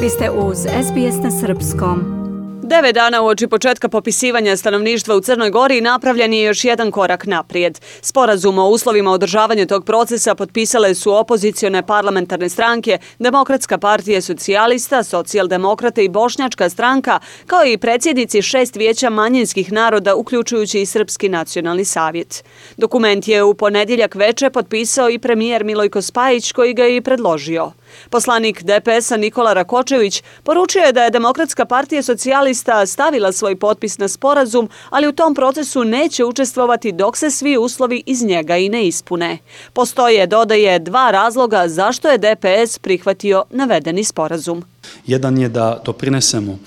[0.00, 2.26] Vi ste uz SBS na Srpskom.
[2.62, 7.80] Devet dana uoči početka popisivanja stanovništva u Crnoj Gori napravljen je još jedan korak naprijed.
[8.00, 16.04] Sporazum o uslovima održavanja tog procesa potpisale su opozicione parlamentarne stranke, Demokratska partija socijalista, socijaldemokrate
[16.04, 22.44] i Bošnjačka stranka, kao i predsjednici šest vijeća manjinskih naroda, uključujući i Srpski nacionalni savjet.
[22.76, 27.72] Dokument je u ponedjeljak veče potpisao i premijer Milojko Spajić, koji ga je i predložio.
[28.10, 34.08] Poslanik DPS-a Nikola Rakočević poručio je da je Demokratska partija socijalista stavila svoj potpis na
[34.08, 38.86] sporazum, ali u tom procesu neće učestvovati dok se svi uslovi iz njega i ne
[38.86, 39.38] ispune.
[39.72, 44.75] Postoje, dodaje, dva razloga zašto je DPS prihvatio navedeni sporazum.
[45.06, 46.58] Jedan je da doprinesemo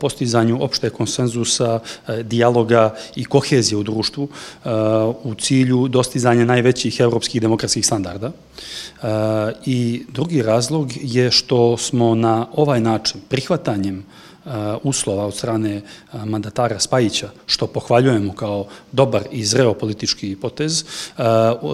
[0.00, 1.80] postizanju opšte konsenzusa,
[2.22, 4.28] dijaloga i kohezije u društvu
[5.24, 8.32] u cilju dostizanja najvećih evropskih demokratskih standarda.
[9.66, 14.04] I drugi razlog je što smo na ovaj način prihvatanjem
[14.82, 15.82] uslova od strane
[16.24, 20.84] mandatara Spajića, što pohvaljujemo kao dobar i zreo politički potez,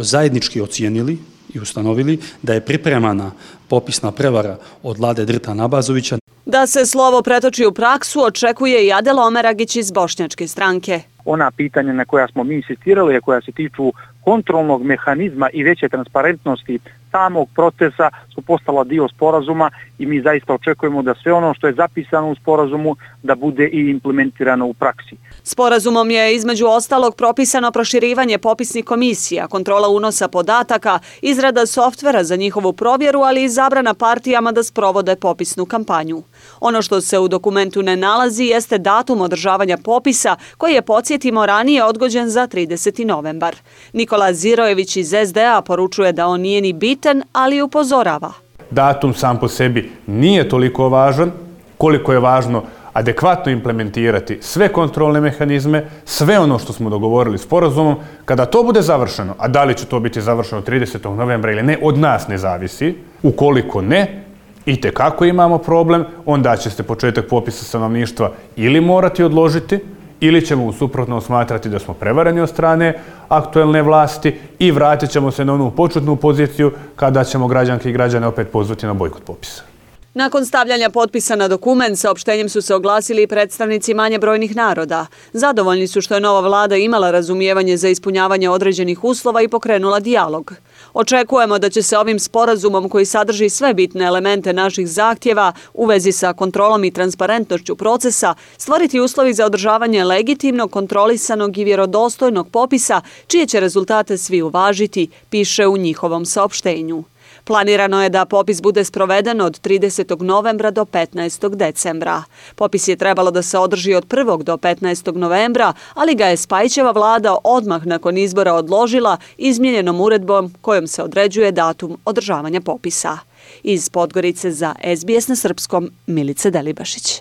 [0.00, 1.18] zajednički ocijenili
[1.54, 3.30] i ustanovili da je pripremana
[3.68, 6.18] popisna prevara od Lade Drta Nabazovića.
[6.46, 11.00] Da se slovo pretoči u praksu očekuje i Adela Omeragić iz Bošnjačke stranke.
[11.24, 13.92] Ona pitanja na koja smo mi insistirali, koja se tiču
[14.24, 16.78] kontrolnog mehanizma i veće transparentnosti
[17.14, 21.74] samog procesa su postala dio sporazuma i mi zaista očekujemo da sve ono što je
[21.74, 25.16] zapisano u sporazumu da bude i implementirano u praksi.
[25.42, 32.72] Sporazumom je između ostalog propisano proširivanje popisnih komisija, kontrola unosa podataka, izrada softvera za njihovu
[32.72, 36.22] provjeru, ali i zabrana partijama da sprovode popisnu kampanju.
[36.60, 41.84] Ono što se u dokumentu ne nalazi jeste datum održavanja popisa koji je, podsjetimo, ranije
[41.84, 43.04] odgođen za 30.
[43.04, 43.56] novembar.
[43.92, 48.32] Nikola Zirojević iz SDA poručuje da on nije ni bitan, ali upozorava.
[48.70, 51.32] Datum sam po sebi nije toliko važan
[51.78, 57.96] koliko je važno adekvatno implementirati sve kontrolne mehanizme, sve ono što smo dogovorili s porazumom,
[58.24, 61.16] kada to bude završeno, a da li će to biti završeno 30.
[61.16, 64.24] novembra ili ne, od nas ne zavisi, ukoliko ne,
[64.66, 69.78] i te kako imamo problem, onda će se početak popisa stanovništva ili morati odložiti,
[70.26, 72.98] ili ćemo u suprotno smatrati da smo prevareni od strane
[73.28, 78.26] aktuelne vlasti i vratit ćemo se na onu početnu poziciju kada ćemo građanke i građane
[78.26, 79.73] opet pozvati na bojkot popisa.
[80.16, 85.06] Nakon stavljanja potpisa na dokument, sa opštenjem su se oglasili i predstavnici manje brojnih naroda.
[85.32, 90.54] Zadovoljni su što je nova vlada imala razumijevanje za ispunjavanje određenih uslova i pokrenula dijalog.
[90.92, 96.12] Očekujemo da će se ovim sporazumom koji sadrži sve bitne elemente naših zahtjeva u vezi
[96.12, 103.46] sa kontrolom i transparentnošću procesa stvoriti uslovi za održavanje legitimnog, kontrolisanog i vjerodostojnog popisa čije
[103.46, 107.04] će rezultate svi uvažiti, piše u njihovom saopštenju.
[107.44, 110.22] Planirano je da popis bude sproveden od 30.
[110.22, 111.56] novembra do 15.
[111.56, 112.22] decembra.
[112.54, 114.42] Popis je trebalo da se održi od 1.
[114.42, 115.16] do 15.
[115.16, 121.52] novembra, ali ga je Spajićeva vlada odmah nakon izbora odložila izmjenjenom uredbom kojom se određuje
[121.52, 123.18] datum održavanja popisa.
[123.62, 127.20] Iz Podgorice za SBS na Srpskom, Milice Delibašić.